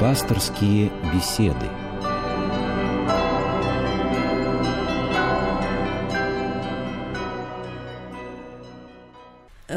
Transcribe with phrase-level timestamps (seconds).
[0.00, 1.87] Пасторские беседы.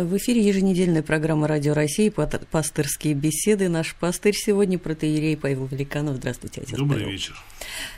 [0.03, 3.69] В эфире еженедельная программа «Радио России» «Пастырские беседы».
[3.69, 6.15] Наш пастырь сегодня протеерей Павел Великанов.
[6.15, 7.11] Здравствуйте, отец Добрый Павел.
[7.11, 7.35] вечер.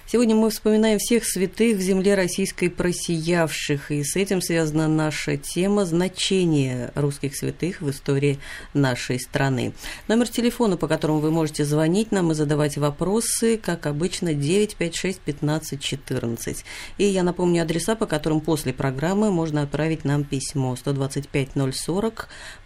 [0.05, 5.85] Сегодня мы вспоминаем всех святых в земле российской просиявших, и с этим связана наша тема
[5.85, 8.37] «Значение русских святых в истории
[8.73, 9.73] нашей страны».
[10.07, 15.81] Номер телефона, по которому вы можете звонить нам и задавать вопросы, как обычно, 956 15
[15.81, 16.65] 14.
[16.97, 21.92] И я напомню адреса, по которым после программы можно отправить нам письмо 125 040,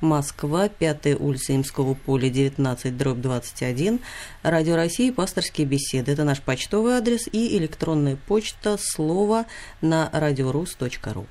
[0.02, 4.00] Москва, 5 улица Имского поля, 19, дробь 21,
[4.44, 6.12] Радио России, пасторские беседы.
[6.12, 9.46] Это наш почтовый адрес и электронная почта слово
[9.82, 11.28] на радиорус.ру.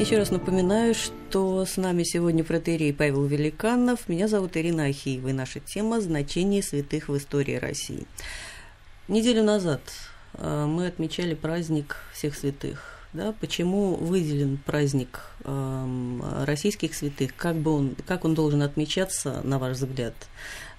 [0.00, 4.08] Еще раз напоминаю, что с нами сегодня протерей Павел Великанов.
[4.08, 8.06] Меня зовут Ирина Ахиева, и наша тема «Значение святых в истории России».
[9.08, 9.82] Неделю назад
[10.32, 12.98] э, мы отмечали праздник всех святых.
[13.12, 13.34] Да?
[13.42, 17.36] Почему выделен праздник э, российских святых?
[17.36, 20.14] Как, бы он, как он должен отмечаться, на ваш взгляд,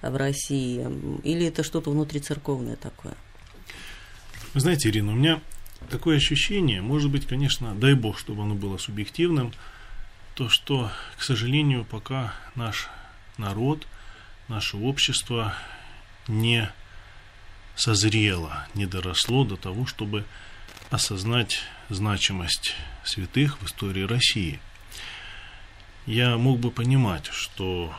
[0.02, 0.84] в России?
[1.22, 3.14] Или это что-то внутрицерковное такое?
[4.52, 5.40] Вы знаете, Ирина, у меня
[5.90, 9.52] такое ощущение, может быть, конечно, дай бог, чтобы оно было субъективным,
[10.34, 12.88] то, что, к сожалению, пока наш
[13.36, 13.86] народ,
[14.48, 15.54] наше общество
[16.28, 16.70] не
[17.76, 20.24] созрело, не доросло до того, чтобы
[20.90, 24.60] осознать значимость святых в истории России.
[26.06, 27.94] Я мог бы понимать, что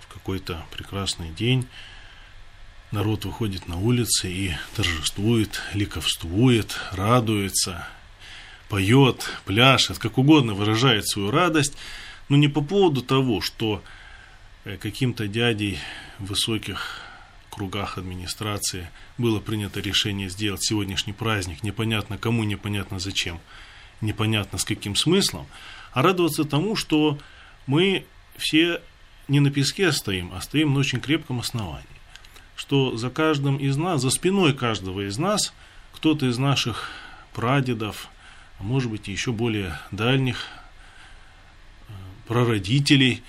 [0.00, 1.66] в какой-то прекрасный день
[2.92, 7.88] народ выходит на улицы и торжествует, ликовствует, радуется,
[8.68, 11.76] поет, пляшет, как угодно выражает свою радость,
[12.28, 13.82] но не по поводу того, что
[14.80, 15.78] каким-то дядей
[16.18, 17.00] в высоких
[17.50, 18.88] кругах администрации
[19.18, 23.40] было принято решение сделать сегодняшний праздник, непонятно кому, непонятно зачем,
[24.00, 25.46] непонятно с каким смыслом,
[25.92, 27.18] а радоваться тому, что
[27.66, 28.04] мы
[28.36, 28.80] все
[29.28, 31.86] не на песке стоим, а стоим на очень крепком основании
[32.56, 35.52] что за каждым из нас, за спиной каждого из нас,
[35.92, 36.90] кто-то из наших
[37.32, 38.08] прадедов,
[38.58, 40.46] а может быть еще более дальних
[42.26, 43.22] прародителей,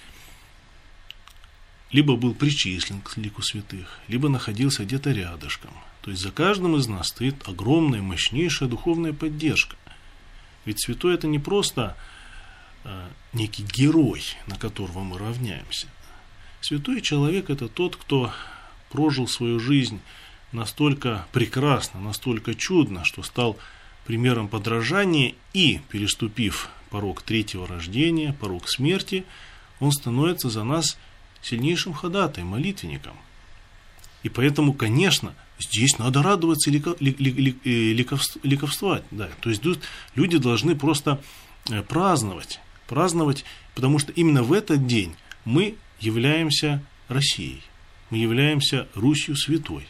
[1.92, 5.72] либо был причислен к лику святых, либо находился где-то рядышком.
[6.02, 9.76] То есть за каждым из нас стоит огромная, мощнейшая духовная поддержка.
[10.66, 11.96] Ведь святой это не просто
[12.84, 15.88] э, некий герой, на которого мы равняемся.
[16.62, 18.34] Святой человек это тот, кто
[18.94, 20.00] прожил свою жизнь
[20.52, 23.58] настолько прекрасно, настолько чудно, что стал
[24.06, 29.26] примером подражания и, переступив порог третьего рождения, порог смерти,
[29.80, 31.00] он становится за нас
[31.42, 33.16] сильнейшим ходатаем, молитвенником.
[34.22, 36.74] И поэтому, конечно, здесь надо радоваться и
[38.44, 39.04] ликовствовать.
[39.10, 39.30] Да.
[39.42, 39.64] То есть
[40.14, 41.20] люди должны просто
[41.90, 43.44] праздновать, праздновать,
[43.74, 45.16] потому что именно в этот день
[45.46, 47.64] мы являемся Россией
[48.14, 49.88] мы являемся Русью святой,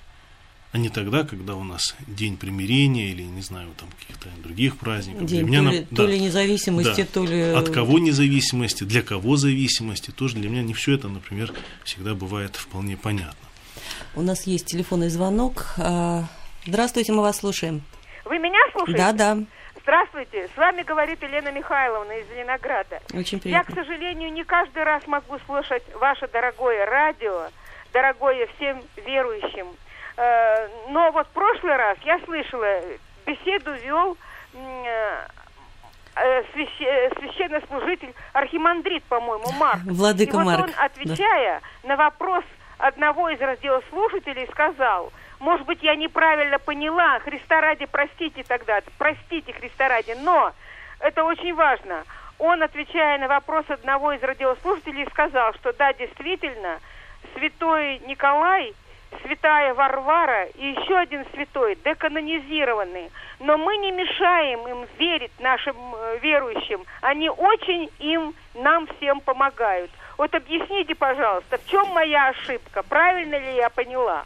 [0.71, 5.25] а не тогда, когда у нас день примирения или, не знаю, там каких-то других праздников.
[5.25, 7.41] День для меня, то, ли, да, то ли независимости, да, то ли...
[7.41, 11.51] От кого независимости, для кого зависимости, тоже для меня не все это, например,
[11.83, 13.35] всегда бывает вполне понятно.
[14.15, 15.73] У нас есть телефонный звонок.
[15.77, 16.23] А,
[16.65, 17.81] здравствуйте, мы вас слушаем.
[18.23, 18.97] Вы меня слушаете?
[18.97, 19.37] Да, да.
[19.81, 23.01] Здравствуйте, с вами говорит Елена Михайловна из Зеленограда.
[23.13, 23.69] Очень приятно.
[23.69, 27.49] Я, к сожалению, не каждый раз могу слушать ваше дорогое радио,
[27.93, 29.67] дорогое всем верующим.
[30.17, 32.81] Э, но вот в прошлый раз я слышала,
[33.25, 34.17] беседу вел
[34.53, 35.27] э,
[36.15, 39.81] э, священнослужитель архимандрит, по-моему, Марк.
[39.85, 40.63] Владыка И вот Марк.
[40.65, 41.89] он, отвечая да.
[41.89, 42.43] на вопрос
[42.77, 49.89] одного из радиослушателей, сказал, может быть, я неправильно поняла, Христа ради, простите тогда, простите Христа
[49.89, 50.53] ради, но
[50.99, 52.03] это очень важно.
[52.39, 56.79] Он, отвечая на вопрос одного из радиослушателей, сказал, что да, действительно,
[57.35, 58.73] святой Николай,
[59.21, 63.11] святая Варвара и еще один святой, деканонизированный.
[63.39, 66.83] Но мы не мешаем им верить, нашим э, верующим.
[67.01, 69.91] Они очень им, нам всем помогают.
[70.17, 72.83] Вот объясните, пожалуйста, в чем моя ошибка?
[72.83, 74.25] Правильно ли я поняла?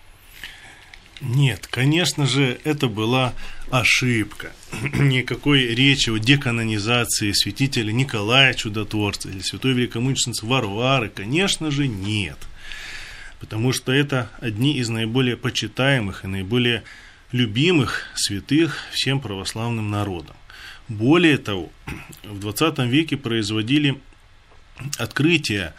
[1.20, 3.34] Нет, конечно же, это была
[3.72, 4.52] ошибка.
[4.82, 12.38] Никакой речи о деканонизации святителя Николая Чудотворца или святой великомученицы Варвары, конечно же, нет.
[13.40, 16.84] Потому что это одни из наиболее почитаемых и наиболее
[17.32, 20.36] любимых святых всем православным народом.
[20.88, 21.72] Более того,
[22.24, 24.00] в 20 веке производили
[24.98, 25.74] открытие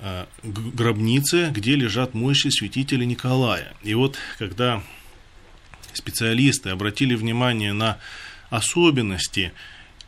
[0.00, 3.74] э, гробницы, где лежат мощи святителя Николая.
[3.82, 4.82] И вот, когда
[5.92, 7.98] специалисты обратили внимание на
[8.50, 9.52] особенности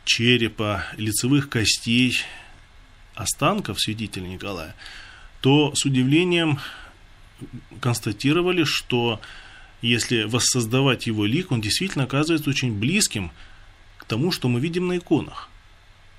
[0.03, 2.21] черепа, лицевых костей,
[3.15, 4.75] останков святителя Николая,
[5.41, 6.59] то с удивлением
[7.79, 9.19] констатировали, что
[9.81, 13.31] если воссоздавать его лик, он действительно оказывается очень близким
[13.97, 15.49] к тому, что мы видим на иконах.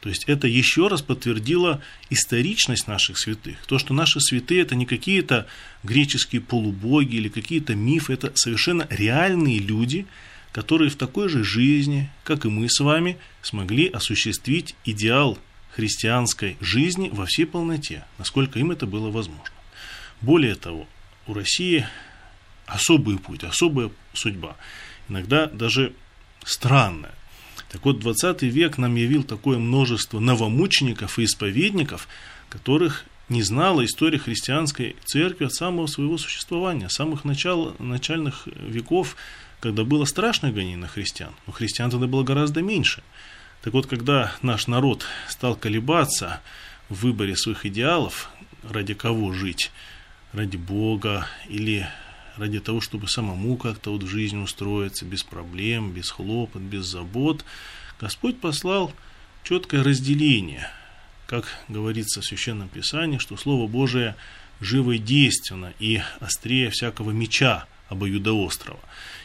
[0.00, 1.80] То есть это еще раз подтвердило
[2.10, 3.56] историчность наших святых.
[3.66, 5.46] То, что наши святые это не какие-то
[5.84, 10.06] греческие полубоги или какие-то мифы, это совершенно реальные люди,
[10.50, 15.38] которые в такой же жизни, как и мы с вами, смогли осуществить идеал
[15.74, 19.54] христианской жизни во всей полноте, насколько им это было возможно.
[20.20, 20.86] Более того,
[21.26, 21.86] у России
[22.66, 24.56] особый путь, особая судьба,
[25.08, 25.92] иногда даже
[26.44, 27.14] странная.
[27.70, 32.06] Так вот, 20 век нам явил такое множество новомучеников и исповедников,
[32.50, 39.16] которых не знала история христианской церкви от самого своего существования, с самых начал, начальных веков,
[39.60, 41.32] когда было страшное гонение на христиан.
[41.46, 43.02] Но христиан тогда было гораздо меньше.
[43.62, 46.40] Так вот, когда наш народ стал колебаться
[46.88, 48.28] в выборе своих идеалов,
[48.68, 49.70] ради кого жить,
[50.32, 51.86] ради Бога или
[52.36, 57.44] ради того, чтобы самому как-то вот в жизнь устроиться без проблем, без хлопот, без забот,
[58.00, 58.92] Господь послал
[59.44, 60.68] четкое разделение,
[61.26, 64.16] как говорится в Священном Писании, что Слово Божие
[64.60, 68.80] живо и действенно и острее всякого меча обоюдоострого.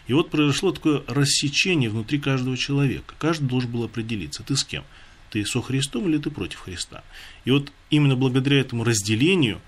[0.07, 3.13] И вот произошло такое рассечение внутри каждого человека.
[3.19, 4.83] Каждый должен был определиться, ты с кем?
[5.29, 7.03] Ты со Христом или ты против Христа?
[7.43, 9.61] И вот именно благодаря этому разделению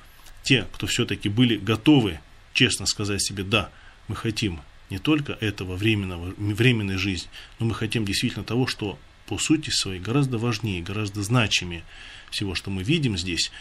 [0.43, 2.19] те, кто все-таки были готовы
[2.53, 3.69] честно сказать себе, да,
[4.07, 8.97] мы хотим не только этого временного, временной жизни, но мы хотим действительно того, что
[9.27, 11.83] по сути своей гораздо важнее, гораздо значимее
[12.31, 13.51] всего, что мы видим здесь,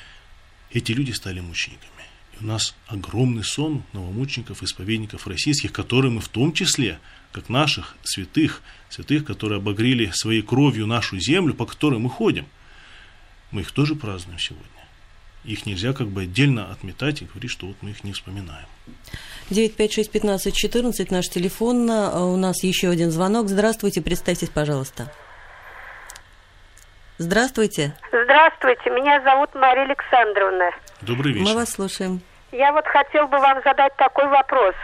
[0.71, 2.08] эти люди стали мучениками.
[2.41, 6.99] У нас огромный сон новомучеников, исповедников российских, которые мы в том числе,
[7.33, 12.47] как наших святых, святых, которые обогрели своей кровью нашу землю, по которой мы ходим,
[13.51, 14.79] мы их тоже празднуем сегодня
[15.49, 18.67] их нельзя как бы отдельно отметать и говорить, что вот мы их не вспоминаем.
[19.51, 21.91] 956-15-14, наш телефон.
[21.91, 23.49] А у нас еще один звонок.
[23.49, 25.13] Здравствуйте, представьтесь, пожалуйста.
[27.19, 27.97] Здравствуйте.
[28.13, 30.71] Здравствуйте, меня зовут Мария Александровна.
[31.01, 31.49] Добрый вечер.
[31.49, 32.21] Мы вас слушаем.
[32.53, 34.75] Я вот хотел бы вам задать такой вопрос.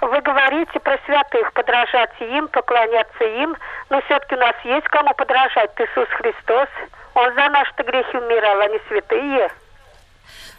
[0.00, 3.56] Вы говорите про святых, подражать им, поклоняться им,
[3.90, 5.70] но все-таки у нас есть кому подражать.
[5.78, 6.68] Иисус Христос.
[7.14, 9.50] Он за наши грехи умирал, а не святые.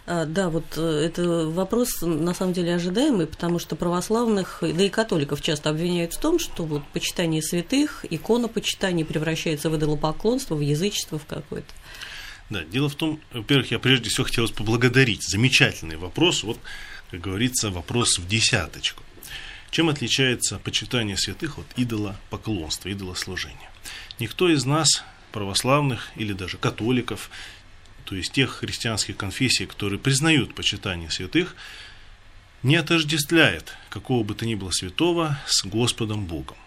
[0.06, 4.90] А, да, вот э, это вопрос на самом деле ожидаемый, потому что православных, да и
[4.90, 10.60] католиков часто обвиняют в том, что вот почитание святых, икона почитания превращается в идолопоклонство, в
[10.60, 11.74] язычество в какое-то.
[12.54, 15.24] Да, дело в том, во-первых, я прежде всего хотел поблагодарить.
[15.24, 16.44] Замечательный вопрос.
[16.44, 16.60] Вот,
[17.10, 19.02] как говорится, вопрос в десяточку.
[19.72, 23.72] Чем отличается почитание святых от идола поклонства, идолослужения?
[24.20, 27.32] Никто из нас, православных или даже католиков,
[28.06, 31.56] то есть тех христианских конфессий, которые признают почитание святых,
[32.62, 36.58] не отождествляет какого бы то ни было святого с Господом Богом.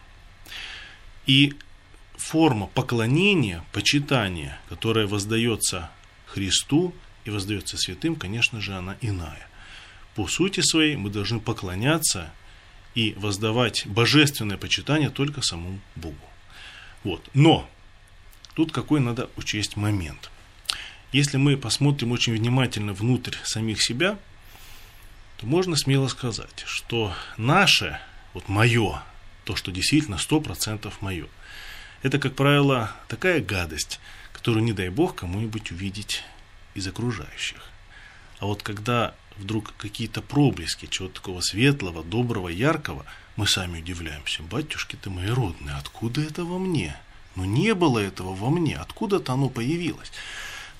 [1.26, 1.54] И
[2.28, 5.90] форма поклонения, почитания, которая воздается
[6.26, 9.48] Христу и воздается святым, конечно же, она иная.
[10.14, 12.30] По сути своей мы должны поклоняться
[12.94, 16.16] и воздавать божественное почитание только самому Богу.
[17.04, 17.28] Вот.
[17.34, 17.68] Но
[18.54, 20.30] тут какой надо учесть момент–
[21.12, 24.18] если мы посмотрим очень внимательно внутрь самих себя,
[25.38, 27.98] то можно смело сказать, что наше,
[28.34, 29.02] вот мое,
[29.44, 31.26] то, что действительно 100% мое,
[32.02, 34.00] это, как правило, такая гадость,
[34.32, 36.22] которую, не дай бог, кому-нибудь увидеть
[36.74, 37.62] из окружающих.
[38.38, 43.04] А вот когда вдруг какие-то проблески чего-то такого светлого, доброго, яркого,
[43.36, 44.42] мы сами удивляемся.
[44.42, 46.96] Батюшки ты мои родные, откуда это во мне?
[47.34, 50.10] Ну не было этого во мне, откуда-то оно появилось.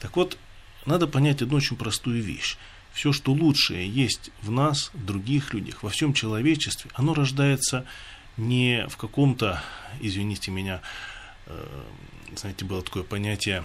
[0.00, 0.38] Так вот,
[0.86, 2.56] надо понять одну очень простую вещь.
[2.92, 7.84] Все, что лучшее есть в нас, в других людях, во всем человечестве, оно рождается
[8.36, 9.62] не в каком-то,
[10.00, 10.80] извините меня,
[11.46, 11.82] э,
[12.34, 13.64] знаете, было такое понятие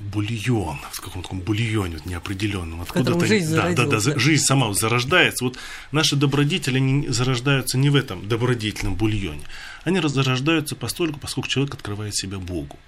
[0.00, 2.80] бульон, в каком-то таком бульоне вот, неопределенном.
[2.80, 5.44] Откуда-то, жизнь да, да, да, жизнь сама зарождается.
[5.44, 5.58] Вот
[5.92, 9.42] наши добродетели не зарождаются не в этом добродетельном бульоне.
[9.84, 12.78] Они зарождаются постольку, поскольку человек открывает себя Богу.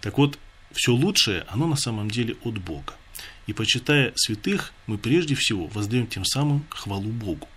[0.00, 0.38] Так вот,
[0.72, 2.94] все лучшее, оно на самом деле от Бога.
[3.46, 7.48] И почитая святых, мы прежде всего воздаем тем самым хвалу Богу.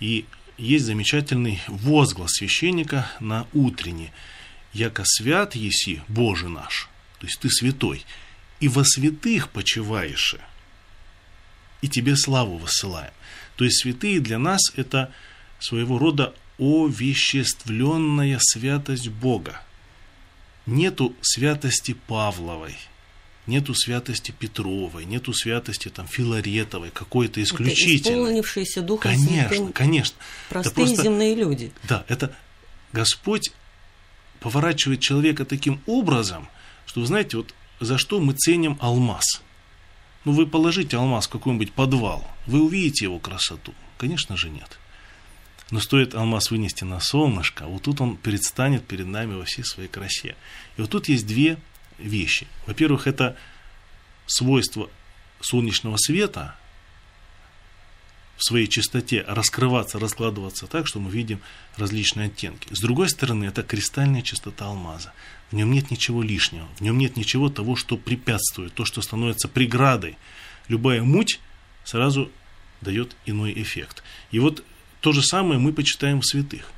[0.00, 0.24] И
[0.62, 4.12] есть замечательный возглас священника на утренне.
[4.72, 6.88] «Яко свят еси, Боже наш»,
[7.22, 8.04] то есть ты святой,
[8.58, 10.34] и во святых почиваешь,
[11.80, 13.12] и тебе славу высылаем.
[13.54, 15.12] То есть святые для нас это
[15.60, 19.62] своего рода овеществленная святость Бога.
[20.66, 22.76] Нету святости Павловой,
[23.46, 27.96] нету святости Петровой, нету святости там Филаретовой, какой-то исключительной.
[27.96, 30.16] Это исполнившиеся Духом Конечно, Святым конечно.
[30.48, 31.72] Простые просто, земные люди.
[31.84, 32.34] Да, это
[32.92, 33.52] Господь
[34.40, 36.48] поворачивает человека таким образом,
[36.86, 39.42] что, вы знаете, вот за что мы ценим алмаз.
[40.24, 43.74] Ну, вы положите алмаз в какой-нибудь подвал, вы увидите его красоту?
[43.98, 44.78] Конечно же нет.
[45.70, 49.88] Но стоит алмаз вынести на солнышко, вот тут он предстанет перед нами во всей своей
[49.88, 50.36] красе.
[50.76, 51.56] И вот тут есть две
[51.98, 52.46] вещи.
[52.66, 53.36] Во-первых, это
[54.26, 54.90] свойство
[55.40, 56.56] солнечного света
[58.36, 61.40] в своей чистоте раскрываться, раскладываться так, что мы видим
[61.76, 62.66] различные оттенки.
[62.72, 65.12] С другой стороны, это кристальная чистота алмаза.
[65.50, 69.48] В нем нет ничего лишнего, в нем нет ничего того, что препятствует, то, что становится
[69.48, 70.16] преградой.
[70.66, 71.40] Любая муть
[71.84, 72.30] сразу
[72.80, 74.02] дает иной эффект.
[74.32, 74.64] И вот
[75.00, 76.72] то же самое мы почитаем в святых.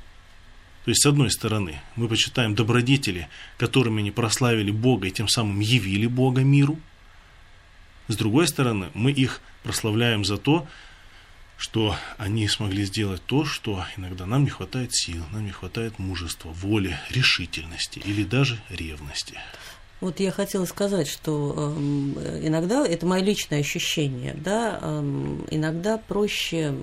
[0.85, 3.27] То есть, с одной стороны, мы почитаем добродетели,
[3.57, 6.79] которыми они прославили Бога и тем самым явили Бога миру.
[8.07, 10.67] С другой стороны, мы их прославляем за то,
[11.57, 16.49] что они смогли сделать то, что иногда нам не хватает сил, нам не хватает мужества,
[16.49, 19.39] воли, решительности или даже ревности.
[20.01, 26.75] Вот я хотела сказать, что э, иногда, это мое личное ощущение, да, э, иногда проще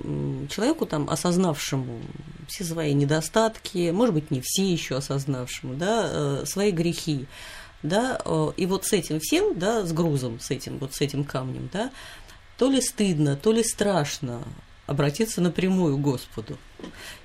[0.49, 2.01] человеку, там, осознавшему
[2.47, 7.27] все свои недостатки, может быть, не все еще осознавшему, да, э, свои грехи,
[7.83, 11.23] да, э, и вот с этим всем, да, с грузом, с этим, вот с этим
[11.23, 11.91] камнем, да,
[12.57, 14.41] то ли стыдно, то ли страшно
[14.85, 16.57] обратиться напрямую к Господу.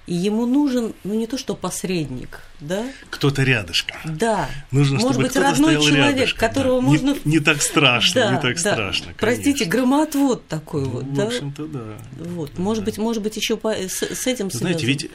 [0.07, 2.87] И ему нужен, ну не то что посредник, да?
[3.11, 3.97] Кто-то рядышком.
[4.05, 4.49] Да.
[4.71, 6.87] Нужно, Может быть, родной человек, рядышком, которого да.
[6.87, 7.17] можно...
[7.25, 8.73] Не, не так страшно, да, не так да.
[8.73, 9.19] страшно, конечно.
[9.19, 11.25] Простите, громотвод такой ну, вот, да?
[11.25, 11.99] В общем-то, да.
[12.13, 12.91] Вот, да, может да.
[12.91, 13.73] быть, может быть, еще по...
[13.73, 15.09] с, с этим Знаете, ведь э,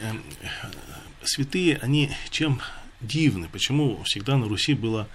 [1.24, 2.60] святые, они чем
[3.00, 5.08] дивны, почему всегда на Руси была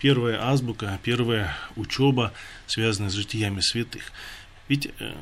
[0.00, 2.32] первая азбука, первая учеба,
[2.66, 4.10] связанная с житиями святых.
[4.68, 5.12] Ведь э,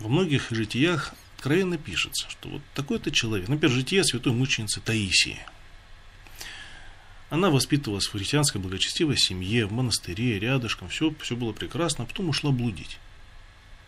[0.00, 5.38] во многих житиях откровенно пишется, что вот такой-то человек, например, житие святой мученицы Таисии.
[7.28, 12.28] Она воспитывалась в христианской благочестивой семье, в монастыре, рядышком, все, все было прекрасно, а потом
[12.28, 12.98] ушла блудить.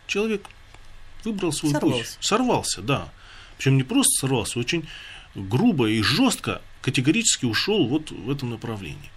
[0.07, 0.47] Человек
[1.25, 2.17] выбрал свой сорвался.
[2.17, 2.25] путь.
[2.25, 3.12] Сорвался, да.
[3.57, 4.88] Причем не просто сорвался, очень
[5.35, 9.11] грубо и жестко категорически ушел вот в этом направлении.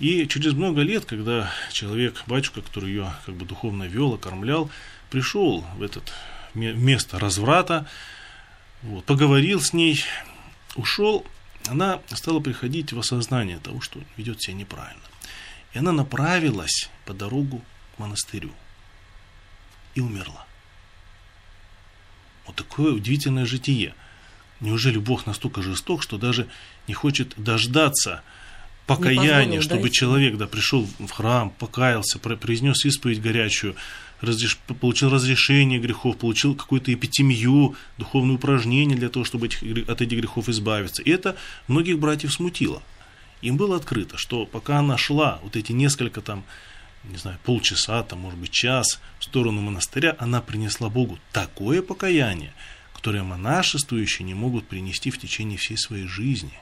[0.00, 4.70] И через много лет, когда человек, батюшка, который ее как бы духовно вел, окормлял,
[5.10, 6.12] пришел в этот
[6.54, 7.86] место разврата,
[8.82, 10.04] вот, поговорил с ней,
[10.74, 11.26] ушел,
[11.68, 15.02] она стала приходить в осознание того, что ведет себя неправильно.
[15.72, 17.62] И она направилась по дорогу
[17.94, 18.52] к монастырю
[19.94, 20.46] и умерла.
[22.46, 23.94] Вот такое удивительное житие.
[24.60, 26.48] Неужели Бог настолько жесток, что даже
[26.88, 28.22] не хочет дождаться
[28.86, 29.96] покаяния, чтобы дойти.
[29.96, 33.76] человек да, пришел в храм, покаялся, произнес исповедь горячую,
[34.20, 34.56] разреш...
[34.80, 40.48] получил разрешение грехов, получил какую-то эпитемию, духовное упражнение для того, чтобы этих, от этих грехов
[40.48, 41.02] избавиться.
[41.02, 41.36] И это
[41.68, 42.82] многих братьев смутило.
[43.42, 46.44] Им было открыто, что пока она шла, вот эти несколько там,
[47.04, 52.52] не знаю, полчаса, там, может быть, час в сторону монастыря, она принесла Богу такое покаяние,
[52.94, 56.52] которое монашествующие не могут принести в течение всей своей жизни.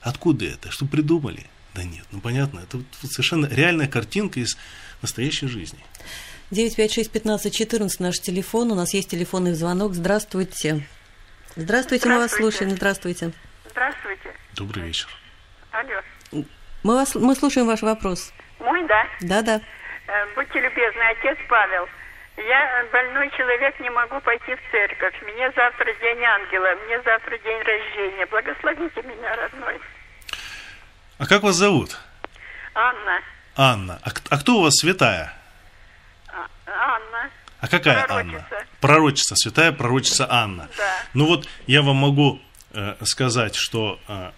[0.00, 0.70] Откуда это?
[0.70, 1.46] Что придумали?
[1.74, 4.56] Да нет, ну понятно, это вот совершенно реальная картинка из
[5.02, 5.78] настоящей жизни.
[6.50, 8.72] 956-15-14 наш телефон.
[8.72, 9.94] У нас есть телефонный звонок.
[9.94, 10.86] Здравствуйте.
[11.54, 12.70] Здравствуйте, мы вас слушаем.
[12.70, 13.32] Здравствуйте.
[13.70, 14.34] Здравствуйте.
[14.56, 15.08] Добрый вечер.
[15.70, 16.44] Алло.
[16.82, 18.32] Мы, вас, мы слушаем ваш вопрос.
[18.58, 19.06] Мой, да?
[19.20, 19.60] Да, да.
[20.08, 21.86] Э, будьте любезны, отец Павел.
[22.48, 25.14] Я больной человек, не могу пойти в церковь.
[25.22, 28.26] Мне завтра день ангела, мне завтра день рождения.
[28.26, 29.80] Благословите меня, родной.
[31.18, 31.98] А как вас зовут?
[32.74, 33.20] Анна.
[33.56, 34.00] Анна.
[34.02, 35.34] А, а кто у вас святая?
[36.28, 37.30] А, Анна.
[37.60, 38.46] А какая пророчица.
[38.50, 38.66] Анна?
[38.80, 40.68] Пророчица, святая пророчица Анна.
[40.78, 40.96] Да.
[41.12, 42.40] Ну вот я вам могу
[42.72, 44.30] э, сказать, что э,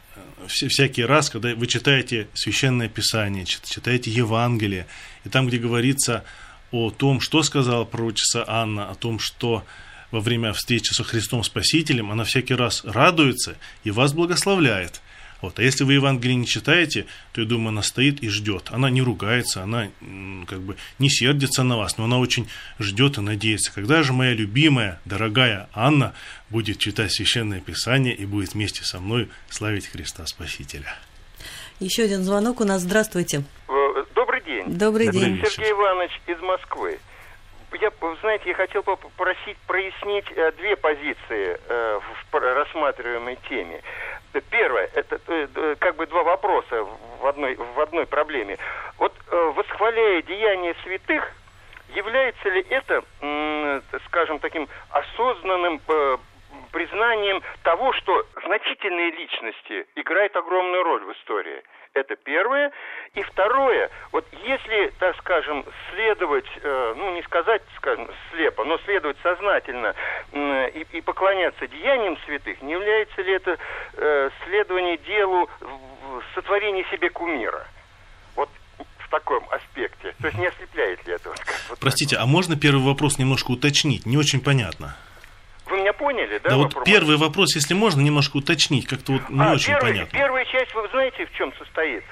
[0.48, 4.86] всякий раз, когда вы читаете священное писание, читаете Евангелие,
[5.24, 6.24] и там, где говорится
[6.72, 9.64] о том, что сказала пророчица Анна, о том, что
[10.10, 15.00] во время встречи со Христом Спасителем она всякий раз радуется и вас благословляет–
[15.42, 15.58] Вот.
[15.58, 18.68] А если вы Евангелие не читаете, то, я думаю, она стоит и ждет.
[18.70, 19.90] Она не ругается, она
[20.46, 22.46] как бы не сердится на вас, но она очень
[22.78, 23.72] ждет и надеется.
[23.74, 26.14] Когда же моя любимая, дорогая Анна
[26.48, 30.94] будет читать Священное Писание и будет вместе со мной славить Христа Спасителя?
[31.80, 32.82] Еще один звонок у нас.
[32.82, 33.42] Здравствуйте.
[33.68, 33.72] Э,
[34.72, 35.12] добрый день.
[35.12, 35.50] Добрый, день.
[35.50, 36.98] Сергей Иванович из Москвы.
[37.80, 42.00] Я, вы знаете, я хотел попросить прояснить э, две позиции э,
[42.30, 43.80] в рассматриваемой теме.
[44.50, 46.86] Первое, это э, как бы два вопроса
[47.20, 48.58] в одной, в одной проблеме.
[48.98, 51.32] Вот э, восхваляя деяния святых,
[51.94, 53.02] является ли это,
[54.06, 56.16] скажем, таким осознанным э,
[56.70, 61.62] признанием того, что значительные личности играют огромную роль в истории?
[61.94, 62.72] Это первое.
[63.14, 69.18] И второе, вот если, так скажем, следовать, э, ну не сказать, скажем, слепо, но следовать
[69.22, 69.94] сознательно
[70.32, 73.58] и, и поклоняться деяниям святых, не является ли это
[73.94, 75.50] э, следование делу
[76.34, 77.66] сотворении себе кумира?
[78.36, 78.48] Вот
[78.98, 80.14] в таком аспекте.
[80.20, 81.28] То есть не ослепляет ли это?
[81.28, 84.06] Вот вот так Простите, а можно первый вопрос немножко уточнить?
[84.06, 84.96] Не очень понятно.
[85.66, 86.50] Вы меня поняли, да?
[86.50, 86.84] Да, вот вопрос?
[86.84, 90.18] первый вопрос, если можно, немножко уточнить, как-то вот не А, очень первый- понятно.
[90.18, 92.04] Первая часть, вы знаете, в чем состоит?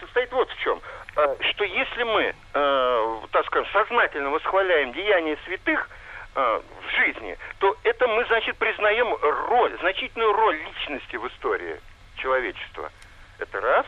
[0.00, 0.80] Состоит вот в чем.
[1.16, 5.88] А, Что если мы, э, так скажем, сознательно восхваляем деяния святых
[6.36, 11.80] э, в жизни, то это мы, значит, признаем роль, значительную роль личности в истории
[12.16, 12.90] человечества.
[13.38, 13.86] Это раз.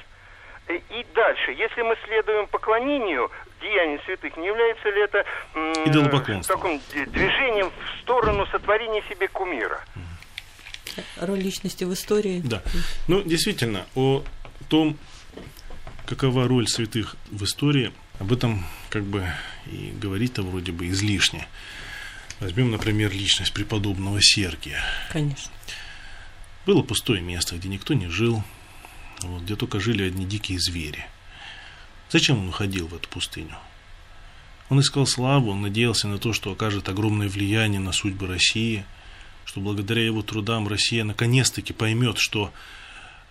[0.69, 3.31] И дальше, если мы следуем поклонению
[3.67, 5.75] деяний святых, не является ли это м,
[6.43, 6.81] таким
[7.13, 9.85] движением в сторону сотворения себе кумира?
[11.21, 12.41] Роль личности в истории.
[12.45, 12.63] Да.
[13.09, 14.25] Ну, действительно, о
[14.69, 14.97] том,
[16.07, 19.27] какова роль святых в истории, об этом как бы
[19.67, 21.47] и говорить-то вроде бы излишне.
[22.41, 24.83] Возьмем, например, личность преподобного Сергия.
[25.11, 25.51] Конечно.
[26.67, 28.43] Было пустое место, где никто не жил,
[29.23, 31.07] вот, где только жили одни дикие звери.
[32.11, 33.57] Зачем он уходил в эту пустыню?
[34.69, 38.85] Он искал славу, он надеялся на то, что окажет огромное влияние на судьбы России,
[39.45, 42.53] что благодаря его трудам Россия наконец-таки поймет, что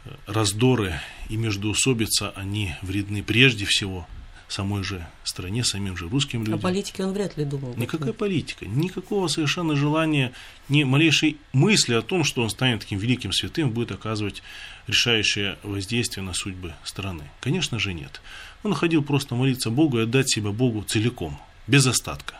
[0.06, 4.08] э, раздоры и междоусобица, они вредны прежде всего
[4.48, 6.60] самой же стране, самим же русским О людям.
[6.60, 7.74] политике он вряд ли думал.
[7.76, 10.34] Никакая политика, никакого совершенно желания,
[10.70, 14.44] ни малейшей мысли о том, что он станет таким великим святым, будет оказывать
[14.88, 17.24] решающее воздействие на судьбы страны.
[17.42, 18.22] Конечно же нет.
[18.64, 22.36] Он ходил просто молиться Богу и отдать себя Богу целиком, без остатка.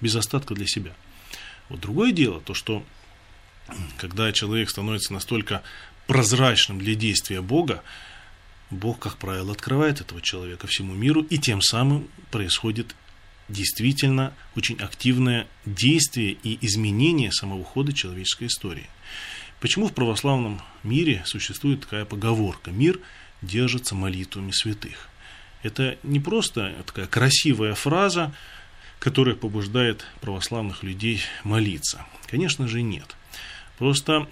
[0.00, 0.92] Без остатка для себя.
[1.68, 2.82] Вот другое дело, то что
[3.96, 5.62] когда человек становится настолько
[6.06, 7.82] прозрачным для действия Бога,
[8.72, 12.96] Бог, как правило, открывает этого человека всему миру, и тем самым происходит
[13.48, 18.88] действительно очень активное действие и изменение самого хода человеческой истории.
[19.60, 22.98] Почему в православном мире существует такая поговорка «мир
[23.42, 25.08] держится молитвами святых»?
[25.62, 28.34] Это не просто такая красивая фраза,
[28.98, 32.06] которая побуждает православных людей молиться.
[32.26, 33.16] Конечно же нет.
[33.76, 34.26] Просто,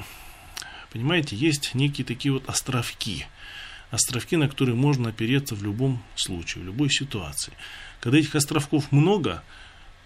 [0.92, 3.26] понимаете, есть некие такие вот островки,
[3.90, 7.52] островки, на которые можно опереться в любом случае, в любой ситуации.
[8.00, 9.42] Когда этих островков много,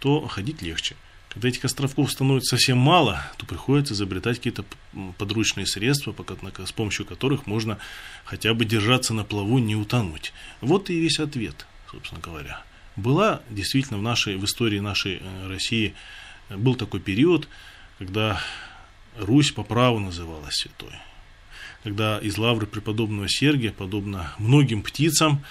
[0.00, 0.96] то ходить легче.
[1.28, 4.64] Когда этих островков становится совсем мало, то приходится изобретать какие-то
[5.18, 6.14] подручные средства,
[6.64, 7.78] с помощью которых можно
[8.24, 10.32] хотя бы держаться на плаву, не утонуть.
[10.60, 12.62] Вот и весь ответ, собственно говоря.
[12.94, 15.94] Была действительно в, нашей, в истории нашей России,
[16.50, 17.48] был такой период,
[17.98, 18.40] когда
[19.16, 20.94] Русь по праву называлась святой.
[21.84, 25.44] Когда из лавры преподобного Сергия, подобно многим птицам,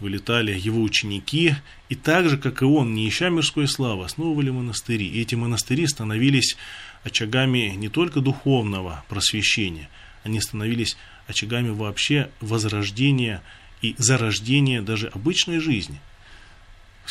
[0.00, 1.54] вылетали его ученики,
[1.88, 5.06] и так же, как и он, не ища мирской славы, основывали монастыри.
[5.06, 6.56] И эти монастыри становились
[7.04, 9.88] очагами не только духовного просвещения,
[10.24, 13.42] они становились очагами вообще возрождения
[13.80, 16.00] и зарождения даже обычной жизни.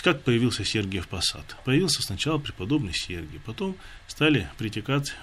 [0.04, 1.56] Как появился Сергиев Посад?
[1.66, 3.76] Появился сначала преподобный Сергий, потом
[4.08, 5.14] стали притекать,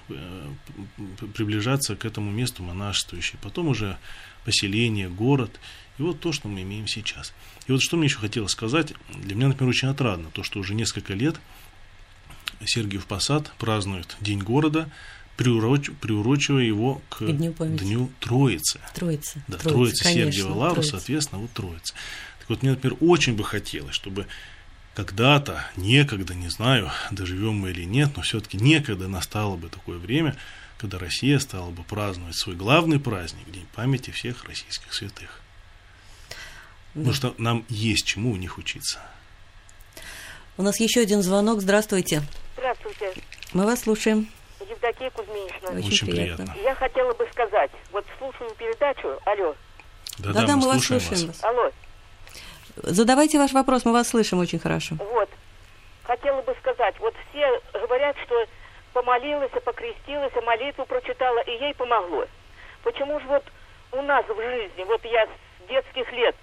[1.34, 3.98] приближаться к этому месту монашествующие, потом уже
[4.44, 5.58] поселение, город,
[5.98, 7.32] и вот то, что мы имеем сейчас.
[7.66, 10.74] И вот что мне еще хотелось сказать, для меня, например, очень отрадно, то, что уже
[10.74, 11.36] несколько лет
[12.64, 14.90] Сергиев Посад празднует День города,
[15.36, 18.80] приуроч, приурочивая его к Дню, Дню Троицы.
[18.94, 19.42] Троица.
[19.48, 20.90] Да, Троица конечно, Сергиева Лавра, Троица.
[20.90, 21.94] соответственно, вот Троица.
[22.40, 24.26] Так вот, мне, например, очень бы хотелось, чтобы
[24.94, 30.36] когда-то, некогда, не знаю, доживем мы или нет, но все-таки некогда настало бы такое время,
[30.78, 35.40] когда Россия стала бы праздновать свой главный праздник, День памяти всех российских святых.
[36.94, 37.00] Да.
[37.00, 39.00] Потому что нам есть чему у них учиться.
[40.56, 41.60] У нас еще один звонок.
[41.60, 42.22] Здравствуйте.
[42.56, 43.12] Здравствуйте.
[43.52, 44.28] Мы вас слушаем.
[44.60, 45.70] Евдокия Кузьминична.
[45.70, 46.44] Очень, Очень приятно.
[46.46, 46.62] приятно.
[46.62, 49.56] Я хотела бы сказать, вот слушаю передачу, алло,
[50.18, 51.42] Да-да, мы, вас слушаем вас.
[51.42, 51.70] алло,
[52.76, 54.96] Задавайте ваш вопрос, мы вас слышим очень хорошо.
[54.98, 55.28] вот,
[56.02, 58.44] хотела бы сказать, вот все говорят, что
[58.92, 62.26] помолилась, покрестилась, молитву прочитала, и ей помогло.
[62.82, 63.44] Почему же вот
[63.92, 66.34] у нас в жизни, вот я с детских лет,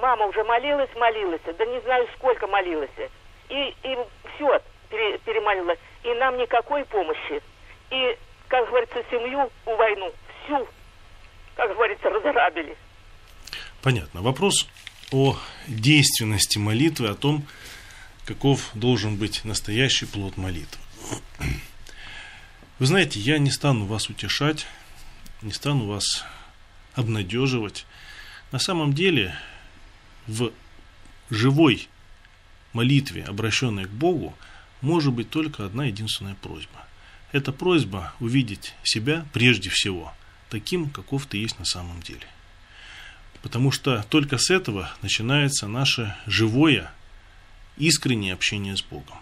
[0.00, 2.90] мама уже молилась, молилась, да не знаю сколько молилась,
[3.48, 3.98] и, и
[4.34, 7.42] все перемолила, и нам никакой помощи.
[7.90, 10.12] И, как говорится, семью у войну,
[10.44, 10.66] всю,
[11.56, 12.76] как говорится, разграбили.
[13.82, 14.20] Понятно.
[14.20, 14.68] Вопрос
[15.10, 17.46] о действенности молитвы, о том,
[18.24, 20.80] каков должен быть настоящий плод молитвы.
[22.78, 24.66] Вы знаете, я не стану вас утешать,
[25.42, 26.24] не стану вас
[26.94, 27.86] обнадеживать.
[28.52, 29.34] На самом деле,
[30.26, 30.52] в
[31.28, 31.88] живой
[32.72, 34.34] молитве, обращенной к Богу,
[34.80, 36.86] может быть только одна единственная просьба.
[37.32, 40.14] Это просьба увидеть себя прежде всего
[40.48, 42.26] таким, каков ты есть на самом деле.
[43.42, 46.92] Потому что только с этого начинается наше живое,
[47.78, 49.18] искреннее общение с Богом.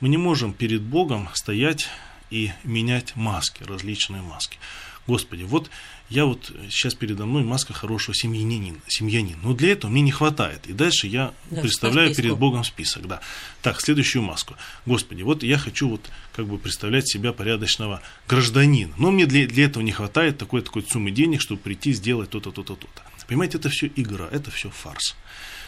[0.00, 1.88] Мы не можем перед Богом стоять
[2.30, 4.58] и менять маски, различные маски.
[5.06, 5.70] Господи, вот
[6.08, 9.38] я вот сейчас передо мной маска хорошего семьянина, семьянина.
[9.42, 10.66] Но для этого мне не хватает.
[10.66, 13.06] И дальше я Да, представляю перед Богом список.
[13.06, 13.20] Да.
[13.62, 14.54] Так, следующую маску.
[14.86, 18.94] Господи, вот я хочу вот как бы представлять себя порядочного гражданина.
[18.96, 22.50] Но мне для, для этого не хватает такой такой суммы денег, чтобы прийти сделать то-то,
[22.50, 23.02] то-то, то-то.
[23.26, 25.16] Понимаете, это все игра, это все фарс.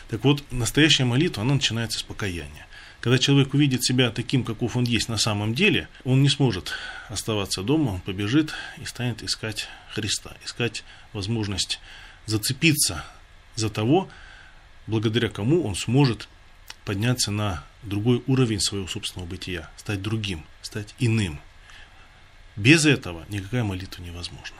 [0.08, 2.66] Так вот, настоящая молитва, она начинается с покаяния.
[3.00, 6.72] Когда человек увидит себя таким, каков он есть на самом деле, он не сможет
[7.08, 11.80] оставаться дома, он побежит и станет искать Христа, искать возможность
[12.26, 13.04] зацепиться
[13.54, 14.08] за того,
[14.86, 16.28] благодаря кому он сможет
[16.84, 21.40] подняться на другой уровень своего собственного бытия, стать другим, стать иным.
[22.56, 24.58] Без этого никакая молитва невозможна.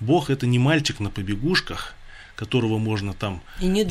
[0.00, 1.94] Бог это не мальчик на побегушках,
[2.36, 3.42] которого можно там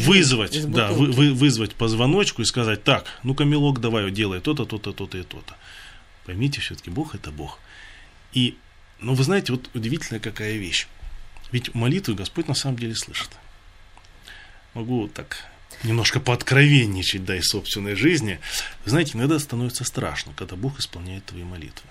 [0.05, 4.65] вызвать, да, вы, вы- вызвать по звоночку и сказать, так, ну-ка, милок, давай, делай то-то,
[4.65, 5.55] то-то, то-то и то-то.
[6.25, 7.59] Поймите, все-таки Бог это Бог.
[8.33, 8.57] И,
[8.99, 10.87] ну, вы знаете, вот удивительная какая вещь.
[11.51, 13.29] Ведь молитвы Господь на самом деле слышит.
[14.73, 15.45] Могу вот так
[15.83, 18.39] немножко пооткровенничать, да, из собственной жизни.
[18.85, 21.89] Вы знаете, иногда становится страшно, когда Бог исполняет твои молитвы.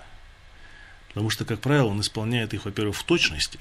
[1.09, 3.59] Потому что, как правило, Он исполняет их, во-первых, в точности,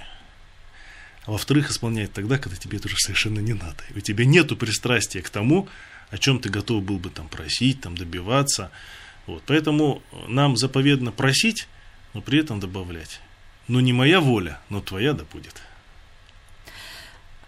[1.25, 3.85] а во-вторых, исполняет тогда, когда тебе это уже совершенно не надо.
[3.95, 5.69] И у тебя нету пристрастия к тому,
[6.11, 8.71] о чем ты готов был бы там просить, там добиваться.
[9.27, 9.43] Вот.
[9.47, 11.69] Поэтому нам заповедно просить,
[12.13, 13.21] но при этом добавлять.
[13.69, 15.63] Но не моя воля, но твоя да будет.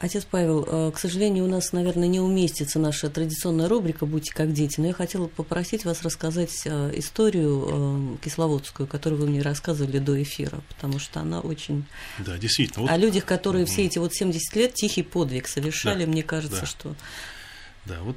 [0.00, 4.52] Отец Павел, э, к сожалению, у нас, наверное, не уместится наша традиционная рубрика «Будьте как
[4.52, 9.98] дети», но я хотела попросить вас рассказать э, историю э, кисловодскую, которую вы мне рассказывали
[9.98, 11.84] до эфира, потому что она очень...
[12.18, 12.82] Да, действительно.
[12.82, 16.60] Вот, О людях, которые все эти вот 70 лет тихий подвиг совершали, Да, мне кажется,
[16.62, 16.66] да.
[16.66, 16.94] что...
[17.86, 18.16] да, вот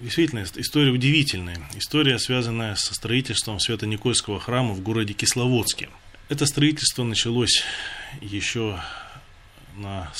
[0.00, 1.58] действительно ис- история удивительная.
[1.76, 5.88] История, связанная со строительством Свято-Никольского храма в городе Кисловодске.
[6.28, 7.62] Это строительство началось
[8.20, 8.80] еще
[9.76, 10.10] на,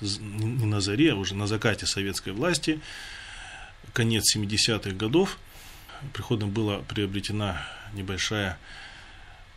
[0.00, 2.80] не на заре, а уже на закате советской власти,
[3.92, 5.38] конец 70-х годов.
[6.12, 8.58] Приходом была приобретена небольшая,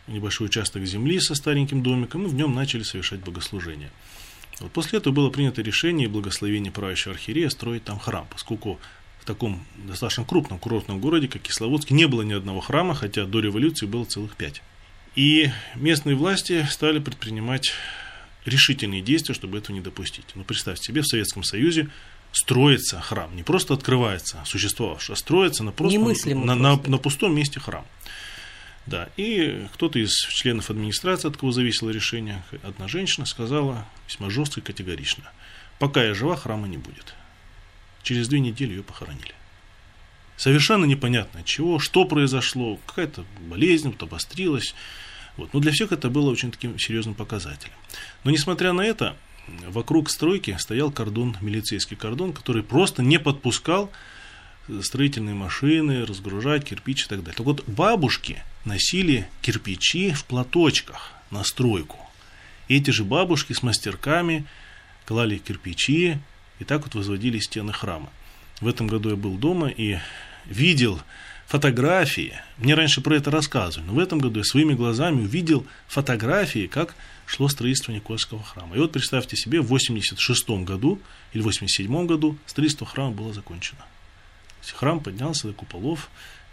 [0.08, 3.90] небольшой участок земли со стареньким домиком, и в нем начали совершать богослужения.
[4.60, 8.78] Вот после этого было принято решение и благословение правящего архиерея строить там храм, поскольку
[9.20, 13.38] в таком достаточно крупном курортном городе, как Кисловодск, не было ни одного храма, хотя до
[13.38, 14.62] революции было целых пять.
[15.14, 17.72] И местные власти стали предпринимать
[18.44, 20.24] решительные действия, чтобы этого не допустить.
[20.34, 21.88] Ну, представьте себе, в Советском Союзе
[22.32, 26.90] строится храм, не просто открывается существовавший, а строится на, просто, Немыслимо на, на- просто.
[26.90, 27.84] на пустом месте храм.
[28.86, 34.60] Да, и кто-то из членов администрации, от кого зависело решение, одна женщина сказала весьма жестко
[34.60, 35.30] и категорично,
[35.78, 37.14] пока я жива, храма не будет.
[38.02, 39.34] Через две недели ее похоронили.
[40.36, 44.74] Совершенно непонятно от чего, что произошло, какая-то болезнь вот обострилась.
[45.36, 45.52] Вот.
[45.54, 47.74] Но для всех это было очень таким серьезным показателем.
[48.24, 49.16] Но несмотря на это,
[49.68, 53.90] вокруг стройки стоял кордон, милицейский кордон, который просто не подпускал
[54.82, 57.36] строительные машины, разгружать кирпич и так далее.
[57.36, 61.98] Так вот, бабушки носили кирпичи в платочках на стройку.
[62.68, 64.46] И эти же бабушки с мастерками
[65.04, 66.18] клали кирпичи
[66.58, 68.10] и так вот возводили стены храма.
[68.60, 69.98] В этом году я был дома и
[70.44, 71.00] видел
[71.46, 72.34] фотографии.
[72.58, 76.94] Мне раньше про это рассказывали, но в этом году я своими глазами увидел фотографии, как
[77.26, 78.76] шло строительство Никольского храма.
[78.76, 81.00] И вот представьте себе, в 86 году
[81.32, 83.84] или 87 году строительство храма было закончено.
[84.74, 86.08] Храм поднялся до куполов,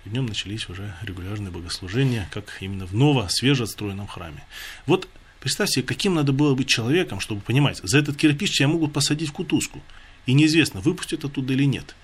[0.05, 4.43] днем начались уже регулярные богослужения, как именно в ново, свежеотстроенном храме.
[4.85, 5.07] Вот
[5.39, 9.33] представьте, каким надо было быть человеком, чтобы понимать, за этот кирпич я могут посадить в
[9.33, 9.81] кутузку,
[10.25, 11.95] и неизвестно, выпустят оттуда или нет.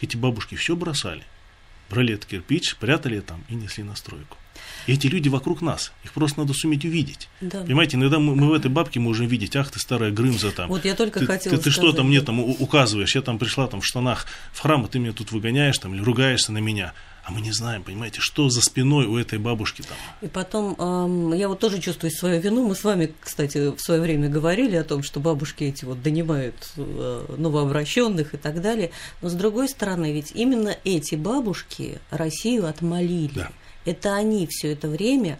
[0.00, 1.24] Эти бабушки все бросали,
[1.92, 4.38] брали этот кирпич, прятали там и несли на стройку.
[4.86, 5.92] И эти люди вокруг нас.
[6.04, 7.28] Их просто надо суметь увидеть.
[7.40, 7.60] Да.
[7.62, 10.68] Понимаете, иногда мы, мы в этой бабке можем видеть, ах ты старая Грымза там.
[10.68, 13.80] Вот я только ты, хотела ты, ты что-то мне там указываешь, я там пришла там
[13.80, 16.94] в штанах в храм, а ты меня тут выгоняешь там или ругаешься на меня.
[17.24, 19.96] А мы не знаем, понимаете, что за спиной у этой бабушки там.
[20.22, 22.66] И потом, эм, я вот тоже чувствую свою вину.
[22.66, 26.72] Мы с вами, кстати, в свое время говорили о том, что бабушки эти вот донимают
[26.76, 28.90] э, новообращенных и так далее.
[29.20, 33.34] Но с другой стороны, ведь именно эти бабушки Россию отмолили.
[33.34, 33.52] Да.
[33.84, 35.38] Это они все это время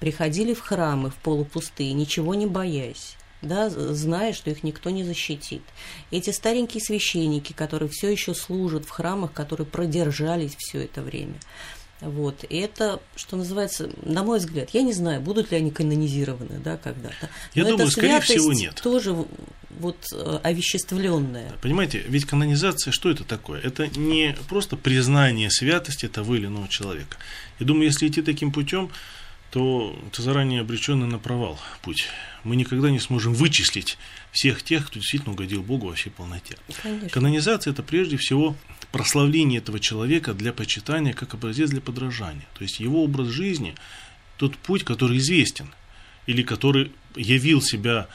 [0.00, 5.62] приходили в храмы в полупустые, ничего не боясь да, зная, что их никто не защитит.
[6.10, 11.34] Эти старенькие священники, которые все еще служат в храмах, которые продержались все это время.
[12.00, 12.44] Вот.
[12.48, 16.76] И это, что называется, на мой взгляд, я не знаю, будут ли они канонизированы да,
[16.76, 17.30] когда-то.
[17.54, 18.80] Я думаю, скорее всего, нет.
[18.82, 19.14] Тоже
[19.78, 21.52] вот э, овеществленная.
[21.62, 23.60] Понимаете, ведь канонизация, что это такое?
[23.60, 27.16] Это не просто признание святости того или иного человека.
[27.60, 28.90] Я думаю, если идти таким путем,
[29.50, 32.08] то это заранее обреченный на провал путь.
[32.44, 33.98] Мы никогда не сможем вычислить
[34.32, 36.56] всех тех, кто действительно угодил Богу во всей полноте.
[36.82, 37.08] Конечно.
[37.08, 38.56] Канонизация– это прежде всего
[38.90, 42.46] прославление этого человека для почитания как образец для подражания.
[42.54, 43.74] То есть его образ жизни,
[44.36, 45.72] тот путь, который известен,
[46.26, 48.08] или который явил себя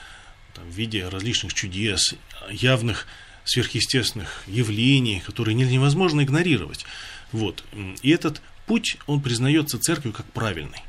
[0.54, 2.16] там, в виде различных чудес,
[2.52, 3.08] явных
[3.46, 6.86] сверхъестественных явлений, которые невозможно игнорировать.
[7.32, 7.64] Вот.
[8.02, 10.82] И этот путь, он признается церковью как правильный.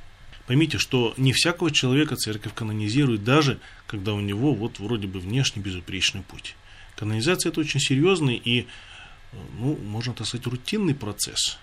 [0.48, 5.60] Поймите, что не всякого человека церковь канонизирует, даже когда у него вот вроде бы внешне
[5.60, 6.56] безупречный путь.
[6.96, 8.66] Канонизация это очень серьезный и,
[9.58, 11.58] ну, можно так сказать, рутинный процесс.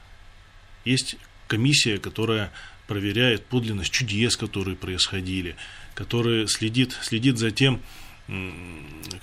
[0.86, 1.16] Есть
[1.48, 2.52] комиссия, которая
[2.86, 5.56] проверяет подлинность чудес, которые происходили,
[5.96, 7.82] которая следит, следит за тем,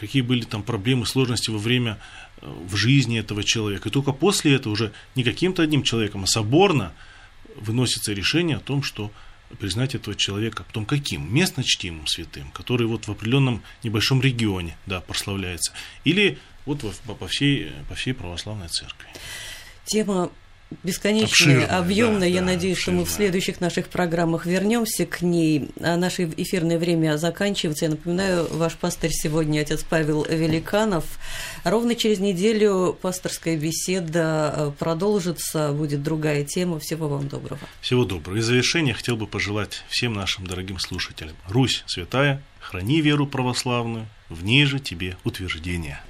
[0.00, 2.00] какие были там проблемы, сложности во время
[2.40, 3.88] э, в жизни этого человека.
[3.88, 6.92] И только после этого уже не каким-то одним человеком, а соборно
[7.54, 9.12] выносится решение о том, что
[9.58, 11.32] признать этого человека, потом каким?
[11.32, 15.72] Местно чтимым святым, который вот в определенном небольшом регионе, да, прославляется,
[16.04, 19.08] или вот по, по, всей, по всей православной церкви.
[19.84, 20.30] Тема
[20.82, 22.20] бесконечная, объемная.
[22.20, 23.04] Да, Я да, надеюсь, обширная.
[23.04, 25.70] что мы в следующих наших программах вернемся к ней.
[25.80, 27.86] А наше эфирное время заканчивается.
[27.86, 31.04] Я напоминаю, ваш пастырь сегодня отец Павел Великанов.
[31.64, 36.78] Ровно через неделю пасторская беседа э, продолжится, будет другая тема.
[36.78, 37.60] Всего вам доброго.
[37.80, 38.36] Всего доброго.
[38.36, 41.36] И в завершение хотел бы пожелать всем нашим дорогим слушателям.
[41.48, 46.00] Русь святая, храни веру православную, в ней же тебе утверждение.